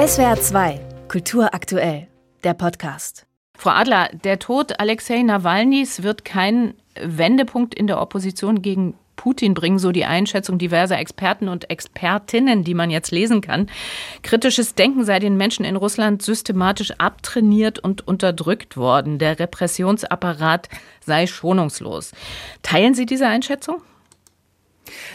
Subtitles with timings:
[0.00, 2.08] SWR 2, Kultur aktuell,
[2.42, 3.26] der Podcast.
[3.54, 9.78] Frau Adler, der Tod Alexei Nawalnys wird kein Wendepunkt in der Opposition gegen Putin bringen,
[9.78, 13.68] so die Einschätzung diverser Experten und Expertinnen, die man jetzt lesen kann.
[14.22, 19.18] Kritisches Denken sei den Menschen in Russland systematisch abtrainiert und unterdrückt worden.
[19.18, 20.70] Der Repressionsapparat
[21.04, 22.12] sei schonungslos.
[22.62, 23.82] Teilen Sie diese Einschätzung?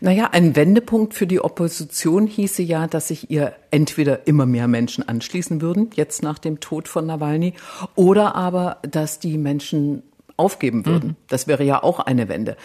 [0.00, 5.06] Naja, ein Wendepunkt für die Opposition hieße ja, dass sich ihr entweder immer mehr Menschen
[5.06, 7.54] anschließen würden, jetzt nach dem Tod von Nawalny,
[7.94, 10.02] oder aber, dass die Menschen
[10.36, 11.10] aufgeben würden.
[11.10, 11.16] Mhm.
[11.28, 12.56] Das wäre ja auch eine Wende.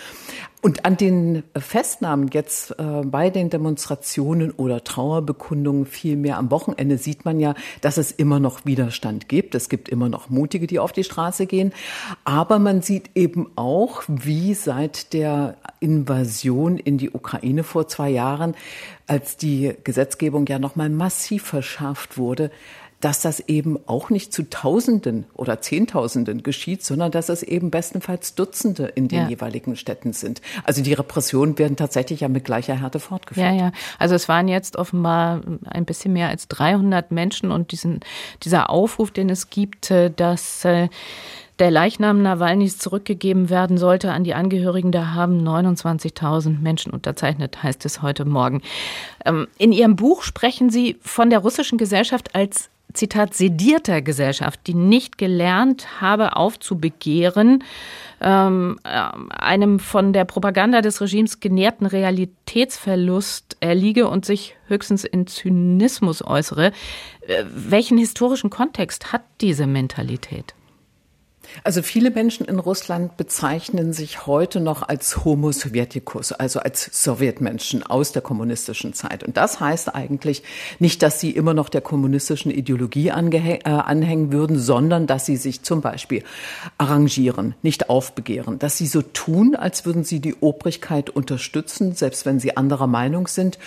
[0.65, 7.23] Und an den Festnahmen jetzt äh, bei den Demonstrationen oder Trauerbekundungen vielmehr am Wochenende sieht
[7.23, 9.53] man ja, dass es immer noch Widerstand gibt.
[9.53, 11.71] Es gibt immer noch Mutige, die auf die Straße gehen.
[12.23, 18.55] Aber man sieht eben auch, wie seit der Invasion in die Ukraine vor zwei Jahren,
[19.05, 22.49] als die Gesetzgebung ja nochmal massiv verschärft wurde,
[23.05, 28.33] dass das eben auch nicht zu Tausenden oder Zehntausenden geschieht, sondern dass es eben bestenfalls
[28.33, 29.29] Dutzende in den ja.
[29.29, 30.41] jeweiligen Städten sind.
[30.63, 33.45] Also die Repressionen werden tatsächlich ja mit gleicher Härte fortgeführt.
[33.45, 33.71] Ja, ja.
[33.99, 37.99] Also es waren jetzt offenbar ein bisschen mehr als 300 Menschen und diesen,
[38.43, 40.89] dieser Aufruf, den es gibt, äh, dass äh,
[41.59, 44.91] der Leichnam Nawalnys zurückgegeben werden sollte an die Angehörigen.
[44.91, 48.61] Da haben 29.000 Menschen unterzeichnet, heißt es heute Morgen.
[49.25, 54.73] Ähm, in Ihrem Buch sprechen Sie von der russischen Gesellschaft als Zitat, sedierter Gesellschaft, die
[54.73, 57.63] nicht gelernt habe aufzubegehren,
[58.21, 58.89] ähm, äh,
[59.29, 66.71] einem von der Propaganda des Regimes genährten Realitätsverlust erliege und sich höchstens in Zynismus äußere.
[67.27, 70.55] Äh, welchen historischen Kontext hat diese Mentalität?
[71.63, 77.83] Also viele Menschen in Russland bezeichnen sich heute noch als Homo Sovieticus, also als Sowjetmenschen
[77.83, 79.23] aus der kommunistischen Zeit.
[79.23, 80.43] Und das heißt eigentlich
[80.79, 85.63] nicht, dass sie immer noch der kommunistischen Ideologie äh, anhängen würden, sondern dass sie sich
[85.63, 86.23] zum Beispiel
[86.77, 92.39] arrangieren, nicht aufbegehren, dass sie so tun, als würden sie die Obrigkeit unterstützen, selbst wenn
[92.39, 93.57] sie anderer Meinung sind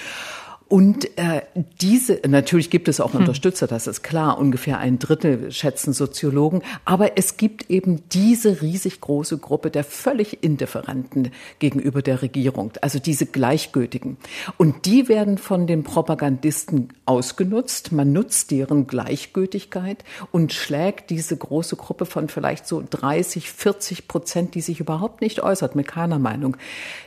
[0.69, 1.41] und äh,
[1.81, 3.21] diese, natürlich gibt es auch hm.
[3.21, 9.01] Unterstützer, das ist klar, ungefähr ein Drittel schätzen Soziologen, aber es gibt eben diese riesig
[9.01, 14.19] große Gruppe der völlig Indifferenten gegenüber der Regierung, also diese Gleichgültigen.
[14.59, 21.77] Und die werden von den Propagandisten ausgenutzt, man nutzt deren Gleichgültigkeit und schlägt diese große
[21.77, 26.59] Gruppe von vielleicht so 30, 40 Prozent, die sich überhaupt nicht äußert, mit keiner Meinung,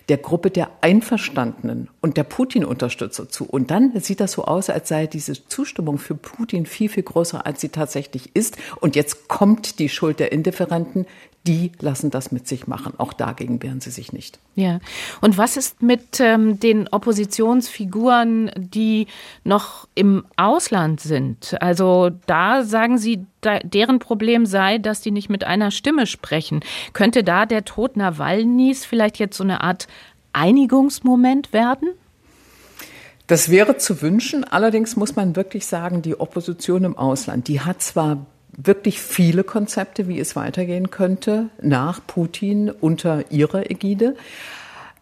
[0.09, 3.45] der Gruppe der Einverstandenen und der Putin-Unterstützer zu.
[3.45, 7.45] Und dann sieht das so aus, als sei diese Zustimmung für Putin viel, viel größer,
[7.45, 8.57] als sie tatsächlich ist.
[8.79, 11.05] Und jetzt kommt die Schuld der Indifferenten.
[11.47, 12.93] Die lassen das mit sich machen.
[12.99, 14.39] Auch dagegen wehren sie sich nicht.
[14.55, 14.79] Ja.
[15.21, 19.07] Und was ist mit ähm, den Oppositionsfiguren, die
[19.43, 21.59] noch im Ausland sind?
[21.61, 26.59] Also da sagen Sie, da, deren Problem sei, dass die nicht mit einer Stimme sprechen.
[26.93, 29.87] Könnte da der Tod Nawalnys vielleicht jetzt so eine Art
[30.33, 31.89] Einigungsmoment werden?
[33.27, 34.43] Das wäre zu wünschen.
[34.43, 38.25] Allerdings muss man wirklich sagen, die Opposition im Ausland, die hat zwar
[38.57, 44.15] wirklich viele Konzepte, wie es weitergehen könnte nach Putin unter ihrer Ägide.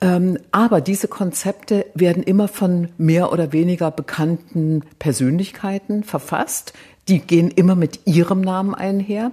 [0.01, 6.73] Ähm, aber diese Konzepte werden immer von mehr oder weniger bekannten Persönlichkeiten verfasst.
[7.09, 9.31] Die gehen immer mit ihrem Namen einher.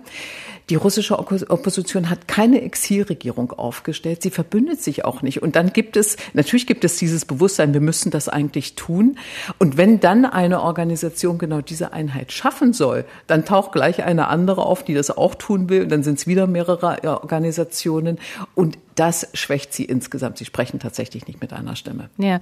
[0.70, 4.22] Die russische Opposition hat keine Exilregierung aufgestellt.
[4.22, 5.42] Sie verbündet sich auch nicht.
[5.42, 9.19] Und dann gibt es, natürlich gibt es dieses Bewusstsein, wir müssen das eigentlich tun.
[9.59, 14.64] Und wenn dann eine Organisation genau diese Einheit schaffen soll, dann taucht gleich eine andere
[14.64, 15.82] auf, die das auch tun will.
[15.82, 18.19] Und dann sind es wieder mehrere Organisationen.
[18.54, 20.38] Und das schwächt sie insgesamt.
[20.38, 22.08] Sie sprechen tatsächlich nicht mit einer Stimme.
[22.16, 22.41] Ja.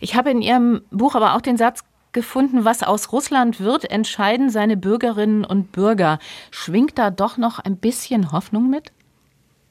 [0.00, 1.82] Ich habe in Ihrem Buch aber auch den Satz
[2.16, 6.18] gefunden, was aus Russland wird, entscheiden seine Bürgerinnen und Bürger.
[6.50, 8.90] Schwingt da doch noch ein bisschen Hoffnung mit?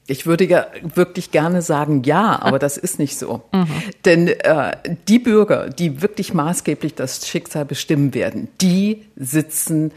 [0.06, 3.42] Ich würde ja wirklich gerne sagen, ja, aber das ist nicht so.
[3.52, 3.66] Mhm.
[4.04, 4.76] Denn äh,
[5.08, 9.90] die Bürger, die wirklich maßgeblich das Schicksal bestimmen werden, die sitzen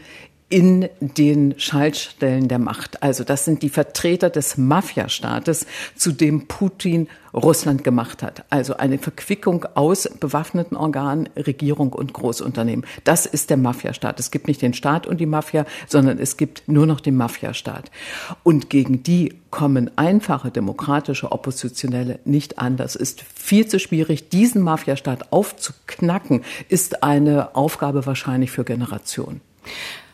[0.50, 3.04] in den Schaltstellen der Macht.
[3.04, 5.64] Also das sind die Vertreter des Mafiastaates,
[5.94, 8.44] zu dem Putin Russland gemacht hat.
[8.50, 12.84] Also eine Verquickung aus bewaffneten Organen, Regierung und Großunternehmen.
[13.04, 14.18] Das ist der Mafiastaat.
[14.18, 17.92] Es gibt nicht den Staat und die Mafia, sondern es gibt nur noch den Mafiastaat.
[18.42, 22.76] Und gegen die kommen einfache demokratische Oppositionelle nicht an.
[22.76, 24.30] Das ist viel zu schwierig.
[24.30, 29.40] Diesen Mafiastaat aufzuknacken, ist eine Aufgabe wahrscheinlich für Generationen.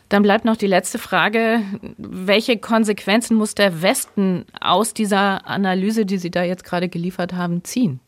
[0.08, 1.60] Dann bleibt noch die letzte Frage.
[1.98, 7.64] Welche Konsequenzen muss der Westen aus dieser Analyse, die Sie da jetzt gerade geliefert haben,
[7.64, 8.00] ziehen?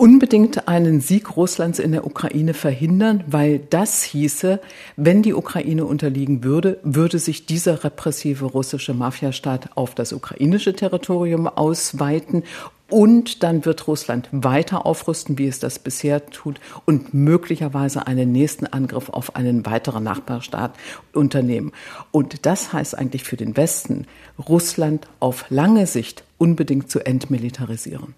[0.00, 4.58] unbedingt einen Sieg Russlands in der Ukraine verhindern, weil das hieße,
[4.96, 11.46] wenn die Ukraine unterliegen würde, würde sich dieser repressive russische Mafiastaat auf das ukrainische Territorium
[11.46, 12.44] ausweiten
[12.90, 18.66] und dann wird Russland weiter aufrüsten, wie es das bisher tut, und möglicherweise einen nächsten
[18.66, 20.74] Angriff auf einen weiteren Nachbarstaat
[21.12, 21.72] unternehmen.
[22.10, 24.06] Und das heißt eigentlich für den Westen,
[24.48, 28.14] Russland auf lange Sicht unbedingt zu entmilitarisieren.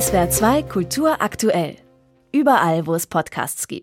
[0.00, 1.76] SWR 2 Kultur aktuell.
[2.32, 3.82] Überall, wo es Podcasts gibt.